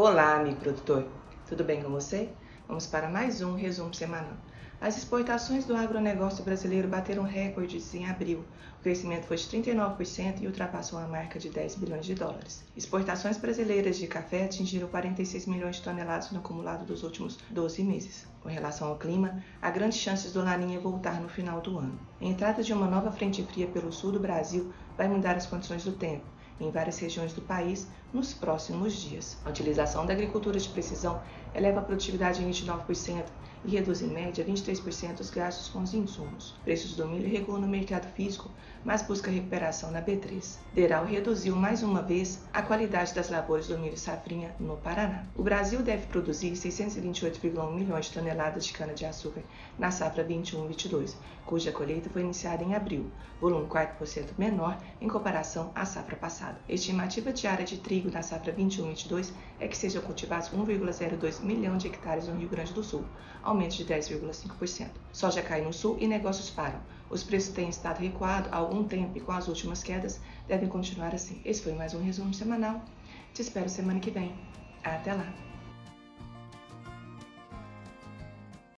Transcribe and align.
Olá, 0.00 0.36
amigo 0.36 0.60
produtor. 0.60 1.08
Tudo 1.48 1.64
bem 1.64 1.82
com 1.82 1.90
você? 1.90 2.28
Vamos 2.68 2.86
para 2.86 3.08
mais 3.08 3.42
um 3.42 3.56
resumo 3.56 3.92
semanal. 3.92 4.36
As 4.80 4.96
exportações 4.96 5.64
do 5.64 5.74
agronegócio 5.74 6.44
brasileiro 6.44 6.86
bateram 6.86 7.24
recordes 7.24 7.92
em 7.96 8.08
abril. 8.08 8.44
O 8.78 8.82
crescimento 8.84 9.24
foi 9.24 9.36
de 9.36 9.48
39% 9.48 10.40
e 10.40 10.46
ultrapassou 10.46 11.00
a 11.00 11.08
marca 11.08 11.36
de 11.36 11.50
10 11.50 11.74
bilhões 11.74 12.06
de 12.06 12.14
dólares. 12.14 12.64
Exportações 12.76 13.38
brasileiras 13.38 13.96
de 13.98 14.06
café 14.06 14.44
atingiram 14.44 14.86
46 14.86 15.46
milhões 15.46 15.74
de 15.74 15.82
toneladas 15.82 16.30
no 16.30 16.38
acumulado 16.38 16.86
dos 16.86 17.02
últimos 17.02 17.36
12 17.50 17.82
meses. 17.82 18.24
Com 18.40 18.48
relação 18.48 18.86
ao 18.86 18.98
clima, 18.98 19.42
há 19.60 19.68
grandes 19.68 19.98
chances 19.98 20.32
do 20.32 20.44
Laninha 20.44 20.78
voltar 20.78 21.20
no 21.20 21.28
final 21.28 21.60
do 21.60 21.76
ano. 21.76 21.98
A 22.20 22.24
entrada 22.24 22.62
de 22.62 22.72
uma 22.72 22.86
nova 22.86 23.10
frente 23.10 23.42
fria 23.42 23.66
pelo 23.66 23.92
sul 23.92 24.12
do 24.12 24.20
Brasil 24.20 24.72
vai 24.96 25.08
mudar 25.08 25.34
as 25.34 25.46
condições 25.46 25.82
do 25.82 25.90
tempo 25.90 26.38
em 26.60 26.70
várias 26.70 26.98
regiões 26.98 27.32
do 27.32 27.42
país 27.42 27.86
nos 28.12 28.32
próximos 28.32 28.94
dias. 28.94 29.36
A 29.44 29.50
utilização 29.50 30.06
da 30.06 30.12
agricultura 30.12 30.58
de 30.58 30.68
precisão 30.68 31.20
eleva 31.54 31.80
a 31.80 31.82
produtividade 31.82 32.42
em 32.42 32.50
29% 32.50 33.24
e 33.64 33.70
reduz 33.70 34.02
em 34.02 34.08
média 34.08 34.44
23% 34.44 35.20
os 35.20 35.30
gastos 35.30 35.68
com 35.68 35.82
os 35.82 35.92
insumos. 35.92 36.54
Preços 36.64 36.94
do 36.94 37.06
milho 37.06 37.28
recuam 37.28 37.60
no 37.60 37.66
mercado 37.66 38.06
físico, 38.14 38.50
mas 38.84 39.02
busca 39.02 39.30
recuperação 39.30 39.90
na 39.90 40.00
B3. 40.00 40.58
Deral 40.72 41.04
reduziu 41.04 41.56
mais 41.56 41.82
uma 41.82 42.00
vez 42.00 42.44
a 42.52 42.62
qualidade 42.62 43.14
das 43.14 43.28
lavouras 43.28 43.66
do 43.66 43.78
milho 43.78 43.98
safrinha 43.98 44.54
no 44.60 44.76
Paraná. 44.76 45.24
O 45.36 45.42
Brasil 45.42 45.82
deve 45.82 46.06
produzir 46.06 46.52
628,1 46.52 47.72
milhões 47.72 48.06
de 48.06 48.12
toneladas 48.12 48.64
de 48.64 48.72
cana-de-açúcar 48.72 49.42
na 49.78 49.90
safra 49.90 50.24
21-22, 50.24 51.14
cuja 51.44 51.72
colheita 51.72 52.10
foi 52.10 52.22
iniciada 52.22 52.62
em 52.62 52.74
abril, 52.74 53.10
volume 53.40 53.66
4% 53.66 54.28
menor 54.38 54.78
em 55.00 55.08
comparação 55.08 55.72
à 55.74 55.84
safra 55.84 56.16
passada. 56.16 56.47
A 56.68 56.72
estimativa 56.72 57.32
diária 57.32 57.64
de 57.64 57.78
trigo 57.78 58.10
na 58.10 58.22
safra 58.22 58.52
21-22 58.52 59.32
é 59.58 59.66
que 59.66 59.76
sejam 59.76 60.02
cultivados 60.02 60.50
1,02 60.50 61.40
milhão 61.42 61.76
de 61.76 61.88
hectares 61.88 62.28
no 62.28 62.36
Rio 62.36 62.48
Grande 62.48 62.72
do 62.72 62.82
Sul, 62.82 63.04
aumento 63.42 63.76
de 63.76 63.84
10,5%. 63.84 64.88
Soja 65.12 65.42
cai 65.42 65.60
no 65.60 65.72
sul 65.72 65.96
e 66.00 66.06
negócios 66.06 66.50
param. 66.50 66.80
Os 67.10 67.22
preços 67.22 67.54
têm 67.54 67.68
estado 67.68 67.98
recuado 67.98 68.48
há 68.52 68.56
algum 68.56 68.84
tempo 68.84 69.16
e 69.16 69.20
com 69.20 69.32
as 69.32 69.48
últimas 69.48 69.82
quedas 69.82 70.20
devem 70.46 70.68
continuar 70.68 71.14
assim. 71.14 71.40
Esse 71.44 71.62
foi 71.62 71.72
mais 71.72 71.94
um 71.94 72.02
resumo 72.02 72.34
semanal. 72.34 72.82
Te 73.32 73.42
espero 73.42 73.68
semana 73.68 74.00
que 74.00 74.10
vem. 74.10 74.34
Até 74.84 75.14
lá! 75.14 75.47